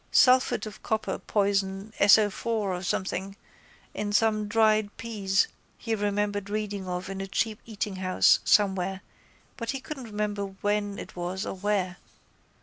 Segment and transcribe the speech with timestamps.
[0.11, 3.35] Sulphate of copper poison SO4 or something
[3.93, 9.01] in some dried peas he remembered reading of in a cheap eatinghouse somewhere
[9.57, 11.97] but he couldn't remember when it was or where.